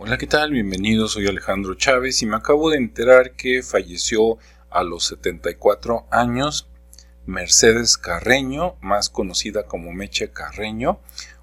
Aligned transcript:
Hola, 0.00 0.16
¿qué 0.16 0.28
tal? 0.28 0.52
Bienvenidos, 0.52 1.14
soy 1.14 1.26
Alejandro 1.26 1.74
Chávez 1.74 2.22
y 2.22 2.26
me 2.26 2.36
acabo 2.36 2.70
de 2.70 2.76
enterar 2.76 3.32
que 3.32 3.64
falleció 3.64 4.38
a 4.70 4.84
los 4.84 5.06
74 5.06 6.06
años 6.12 6.68
Mercedes 7.26 7.98
Carreño, 7.98 8.76
más 8.80 9.10
conocida 9.10 9.64
como 9.64 9.92
Meche 9.92 10.30
Carreño, 10.30 11.00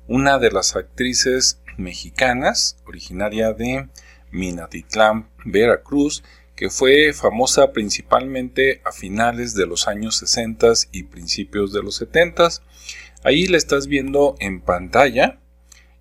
una 0.08 0.40
de 0.40 0.52
las 0.52 0.78
actrices 0.78 1.60
mexicanas, 1.76 2.78
originaria 2.88 3.52
de 3.52 3.90
Minatitlán, 4.32 5.28
Veracruz, 5.44 6.24
que 6.56 6.70
fue 6.70 7.12
famosa 7.12 7.74
principalmente 7.74 8.82
a 8.86 8.94
finales 8.94 9.54
de 9.56 9.66
los 9.66 9.90
años 9.90 10.16
60 10.16 10.68
y 10.94 11.04
principios 11.04 11.74
de 11.74 11.84
los 11.84 11.98
70. 11.98 12.48
Ahí 13.26 13.48
la 13.48 13.58
estás 13.58 13.88
viendo 13.88 14.38
en 14.40 14.62
pantalla 14.62 15.42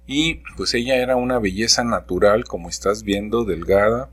y 0.06 0.42
pues 0.56 0.74
ella 0.74 0.96
era 0.96 1.16
una 1.16 1.38
belleza 1.38 1.84
natural, 1.84 2.44
como 2.44 2.68
estás 2.68 3.02
viendo, 3.02 3.44
delgada, 3.44 4.10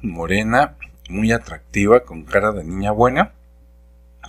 morena, 0.00 0.76
muy 1.08 1.32
atractiva, 1.32 2.04
con 2.04 2.24
cara 2.24 2.52
de 2.52 2.64
niña 2.64 2.92
buena, 2.92 3.32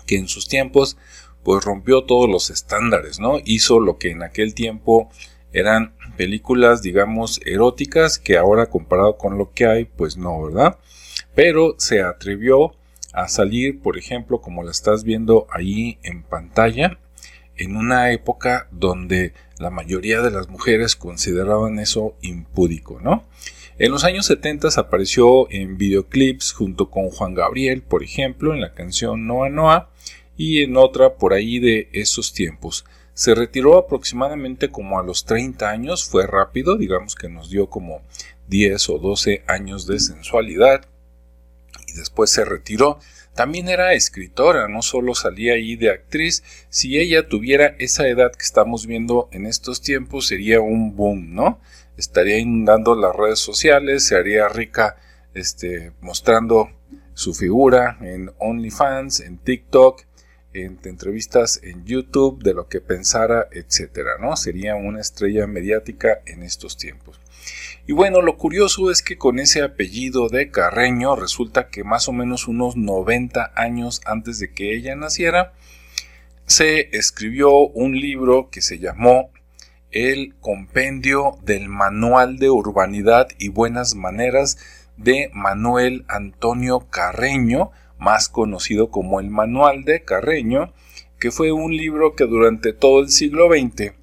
que 0.06 0.18
en 0.18 0.28
sus 0.28 0.48
tiempos 0.48 0.98
pues 1.44 1.64
rompió 1.64 2.04
todos 2.04 2.30
los 2.30 2.50
estándares, 2.50 3.20
¿no? 3.20 3.38
Hizo 3.46 3.80
lo 3.80 3.98
que 3.98 4.12
en 4.12 4.24
aquel 4.24 4.56
tiempo 4.56 5.10
eran 5.54 5.94
películas, 6.18 6.82
digamos, 6.82 7.40
eróticas, 7.46 8.20
que 8.20 8.38
ahora 8.38 8.66
comparado 8.66 9.18
con 9.18 9.38
lo 9.38 9.52
que 9.54 9.68
hay, 9.68 9.86
pues 9.86 10.18
no, 10.18 10.42
¿verdad? 10.42 10.78
Pero 11.34 11.76
se 11.78 12.02
atrevió 12.02 12.74
a 13.14 13.28
salir, 13.28 13.80
por 13.80 13.98
ejemplo, 13.98 14.42
como 14.42 14.64
la 14.64 14.72
estás 14.72 15.04
viendo 15.04 15.48
ahí 15.50 15.98
en 16.04 16.24
pantalla, 16.24 16.98
en 17.58 17.76
una 17.76 18.12
época 18.12 18.68
donde 18.72 19.34
la 19.60 19.70
mayoría 19.70 20.22
de 20.22 20.32
las 20.32 20.50
mujeres 20.50 20.96
consideraban 20.96 21.80
eso 21.80 22.16
impúdico, 22.22 23.00
¿no? 23.02 23.24
En 23.78 23.92
los 23.92 24.06
años 24.06 24.26
70 24.28 24.70
apareció 24.78 25.52
en 25.52 25.78
videoclips 25.78 26.54
junto 26.54 26.90
con 26.90 27.10
Juan 27.10 27.34
Gabriel, 27.34 27.82
por 27.82 28.04
ejemplo, 28.04 28.54
en 28.54 28.62
la 28.62 28.74
canción 28.74 29.28
Noa 29.28 29.50
Noa 29.50 29.90
y 30.38 30.62
en 30.64 30.78
otra 30.78 31.16
por 31.16 31.34
ahí 31.34 31.60
de 31.60 31.90
esos 31.92 32.34
tiempos. 32.34 32.86
Se 33.14 33.36
retiró 33.36 33.78
aproximadamente 33.78 34.70
como 34.70 35.00
a 35.00 35.04
los 35.04 35.26
30 35.26 35.70
años, 35.70 36.06
fue 36.06 36.26
rápido, 36.26 36.78
digamos 36.78 37.16
que 37.16 37.28
nos 37.28 37.50
dio 37.50 37.70
como 37.70 38.02
10 38.48 38.90
o 38.90 38.98
12 38.98 39.44
años 39.48 39.88
de 39.88 40.00
sensualidad 40.00 40.86
y 41.88 41.94
después 41.94 42.30
se 42.30 42.46
retiró 42.46 43.00
también 43.36 43.68
era 43.68 43.94
escritora, 43.94 44.70
no 44.70 44.82
solo 44.82 45.14
salía 45.14 45.54
ahí 45.54 45.76
de 45.76 45.90
actriz. 45.90 46.42
Si 46.70 46.98
ella 46.98 47.28
tuviera 47.28 47.76
esa 47.80 48.08
edad 48.08 48.32
que 48.32 48.44
estamos 48.44 48.88
viendo 48.88 49.28
en 49.34 49.46
estos 49.46 49.82
tiempos, 49.82 50.28
sería 50.28 50.62
un 50.62 50.96
boom, 50.96 51.36
¿no? 51.36 51.60
Estaría 51.98 52.40
inundando 52.40 52.96
las 52.96 53.14
redes 53.14 53.40
sociales, 53.40 54.06
se 54.06 54.16
haría 54.16 54.48
rica 54.48 54.96
este, 55.34 55.92
mostrando 56.00 56.70
su 57.14 57.34
figura 57.34 57.98
en 58.00 58.32
OnlyFans, 58.40 59.20
en 59.20 59.38
TikTok, 59.38 60.04
en 60.54 60.80
entrevistas 60.86 61.60
en 61.62 61.86
YouTube, 61.86 62.42
de 62.42 62.54
lo 62.54 62.70
que 62.70 62.80
pensara, 62.80 63.50
etcétera, 63.52 64.12
¿no? 64.20 64.38
Sería 64.38 64.76
una 64.76 65.02
estrella 65.02 65.46
mediática 65.46 66.22
en 66.26 66.42
estos 66.42 66.78
tiempos. 66.78 67.20
Y 67.88 67.94
bueno, 67.94 68.22
lo 68.22 68.38
curioso 68.38 68.90
es 68.90 69.02
que 69.02 69.18
con 69.18 69.40
ese 69.40 69.62
apellido 69.62 70.28
de 70.28 70.50
Carreño 70.50 71.16
resulta 71.16 71.68
que 71.68 71.84
más 71.84 72.08
o 72.08 72.14
menos 72.14 72.48
unos 72.48 72.76
90 72.76 73.52
años 73.56 74.02
antes 74.06 74.40
de 74.40 74.52
que 74.52 74.76
ella 74.76 74.96
naciera, 74.96 75.54
se 76.48 76.96
escribió 76.96 77.58
un 77.58 78.00
libro 78.00 78.50
que 78.50 78.62
se 78.62 78.80
llamó 78.80 79.30
El 79.92 80.36
Compendio 80.42 81.38
del 81.44 81.70
Manual 81.70 82.38
de 82.38 82.50
Urbanidad 82.50 83.28
y 83.38 83.50
Buenas 83.50 83.96
Maneras 83.96 84.58
de 84.98 85.30
Manuel 85.34 86.06
Antonio 86.08 86.88
Carreño, 86.90 87.72
más 87.98 88.30
conocido 88.30 88.90
como 88.90 89.20
el 89.20 89.30
Manual 89.30 89.86
de 89.86 90.04
Carreño, 90.04 90.74
que 91.20 91.32
fue 91.32 91.52
un 91.52 91.76
libro 91.76 92.16
que 92.16 92.26
durante 92.26 92.74
todo 92.74 93.00
el 93.00 93.10
siglo 93.10 93.48
XX 93.50 93.94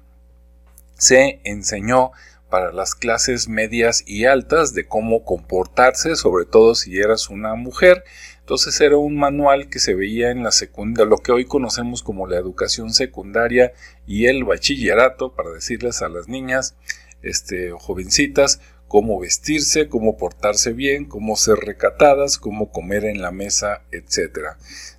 se 0.97 1.39
enseñó 1.43 2.11
para 2.53 2.71
las 2.71 2.93
clases 2.93 3.49
medias 3.49 4.03
y 4.05 4.25
altas 4.25 4.75
de 4.75 4.85
cómo 4.85 5.25
comportarse, 5.25 6.15
sobre 6.15 6.45
todo 6.45 6.75
si 6.75 6.99
eras 6.99 7.31
una 7.31 7.55
mujer. 7.55 8.03
Entonces 8.41 8.79
era 8.79 8.95
un 8.95 9.17
manual 9.17 9.69
que 9.69 9.79
se 9.79 9.95
veía 9.95 10.29
en 10.29 10.43
la 10.43 10.51
secundaria, 10.51 11.09
lo 11.09 11.17
que 11.17 11.31
hoy 11.31 11.45
conocemos 11.45 12.03
como 12.03 12.27
la 12.27 12.37
educación 12.37 12.93
secundaria 12.93 13.73
y 14.05 14.27
el 14.27 14.43
bachillerato, 14.43 15.33
para 15.33 15.49
decirles 15.49 16.03
a 16.03 16.09
las 16.09 16.27
niñas, 16.27 16.75
este, 17.23 17.71
jovencitas, 17.71 18.61
cómo 18.87 19.19
vestirse, 19.19 19.89
cómo 19.89 20.15
portarse 20.15 20.73
bien, 20.73 21.05
cómo 21.05 21.35
ser 21.35 21.55
recatadas, 21.55 22.37
cómo 22.37 22.71
comer 22.71 23.05
en 23.05 23.23
la 23.23 23.31
mesa, 23.31 23.81
etc. 23.91 24.49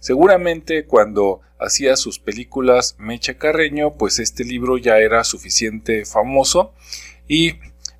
Seguramente 0.01 0.87
cuando 0.87 1.41
hacía 1.61 1.95
sus 1.95 2.19
películas 2.19 2.97
Mecha 2.99 3.35
Carreño, 3.39 3.95
pues 3.95 4.19
este 4.19 4.43
libro 4.43 4.77
ya 4.77 4.99
era 4.99 5.23
suficiente 5.23 6.05
famoso 6.05 6.75
y 7.27 7.55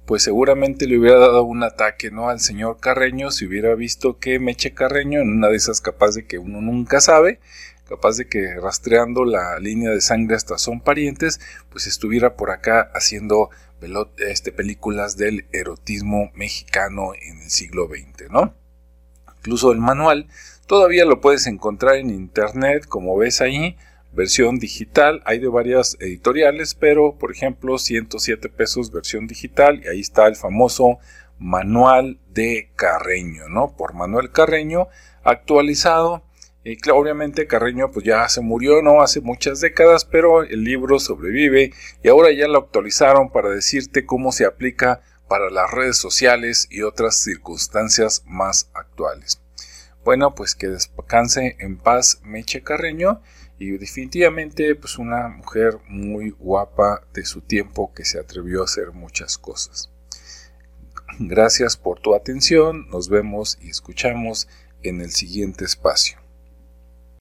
pues 0.07 0.23
seguramente 0.23 0.87
le 0.87 0.99
hubiera 0.99 1.19
dado 1.19 1.45
un 1.45 1.63
ataque 1.63 2.11
no 2.11 2.29
al 2.29 2.41
señor 2.41 2.79
Carreño 2.79 3.31
si 3.31 3.47
hubiera 3.47 3.75
visto 3.75 4.19
que 4.19 4.39
Meche 4.39 4.75
Carreño 4.75 5.21
en 5.21 5.31
una 5.31 5.49
de 5.49 5.57
esas 5.57 5.81
capaz 5.81 6.15
de 6.15 6.27
que 6.27 6.39
uno 6.39 6.61
nunca 6.61 7.01
sabe 7.01 7.41
capaz 7.89 8.17
de 8.17 8.27
que 8.27 8.55
rastreando 8.61 9.25
la 9.25 9.59
línea 9.59 9.91
de 9.91 10.01
sangre 10.01 10.37
hasta 10.37 10.59
son 10.59 10.81
parientes 10.81 11.41
pues 11.71 11.87
estuviera 11.87 12.37
por 12.37 12.51
acá 12.51 12.91
haciendo 12.95 13.51
este, 14.19 14.53
películas 14.53 15.17
del 15.17 15.47
erotismo 15.53 16.31
mexicano 16.35 17.13
en 17.21 17.43
el 17.43 17.51
siglo 17.51 17.89
XX 17.89 18.31
no 18.31 18.55
incluso 19.39 19.73
el 19.73 19.79
manual 19.79 20.29
todavía 20.67 21.07
lo 21.07 21.21
puedes 21.21 21.47
encontrar 21.47 21.97
en 21.97 22.11
internet 22.11 22.87
como 22.87 23.17
ves 23.17 23.41
ahí 23.41 23.77
versión 24.15 24.59
digital. 24.59 25.23
Hay 25.25 25.39
de 25.39 25.49
varias 25.49 25.97
editoriales, 26.01 26.75
pero 26.75 27.17
por 27.19 27.33
ejemplo 27.33 27.79
107 27.79 28.49
pesos 28.49 28.93
versión 28.93 29.27
digital 29.27 29.83
y 29.85 29.89
ahí 29.89 30.01
está 30.01 30.27
el 30.27 30.37
famoso 30.37 30.99
manual 31.39 32.19
de 32.31 32.71
Carreño, 32.77 33.49
¿no? 33.49 33.77
Por 33.77 33.95
Manuel 33.95 34.31
Carreño 34.31 34.89
actualizado. 35.23 36.25
Obviamente 36.93 37.47
Carreño 37.47 37.91
pues 37.91 38.07
ya 38.07 38.27
se 38.29 38.41
murió, 38.41 38.81
¿no? 38.81 39.03
Hace 39.03 39.21
muchas 39.21 39.61
décadas, 39.61 40.05
pero 40.05 40.43
el 40.43 40.65
libro 40.65 40.99
sobrevive 40.99 41.73
y 42.03 42.09
ahora 42.09 42.33
ya 42.33 42.49
lo 42.49 42.59
actualizaron 42.59 43.31
para 43.31 43.51
decirte 43.51 44.07
cómo 44.07 44.33
se 44.33 44.47
aplica 44.47 45.03
para 45.29 45.51
las 45.51 45.71
redes 45.71 45.99
sociales 45.99 46.67
y 46.71 46.83
otras 46.83 47.19
circunstancias 47.19 48.23
más 48.27 48.71
actuales. 48.73 49.43
Bueno, 50.05 50.35
pues 50.35 50.55
que 50.55 50.69
descanse 50.69 51.57
en 51.61 51.79
paz 51.79 52.21
Meche 52.25 52.63
Carreño 52.63 53.23
y 53.59 53.71
definitivamente 53.73 54.75
pues 54.75 54.99
una 54.99 55.29
mujer 55.29 55.79
muy 55.89 56.31
guapa 56.31 57.07
de 57.13 57.25
su 57.25 57.41
tiempo 57.41 57.93
que 57.95 58.05
se 58.05 58.19
atrevió 58.19 58.63
a 58.63 58.65
hacer 58.65 58.93
muchas 58.93 59.39
cosas. 59.39 59.91
Gracias 61.19 61.77
por 61.77 62.01
tu 62.01 62.15
atención, 62.15 62.89
nos 62.91 63.09
vemos 63.09 63.59
y 63.63 63.71
escuchamos 63.71 64.49
en 64.83 65.01
el 65.01 65.13
siguiente 65.13 65.65
espacio. 65.65 66.24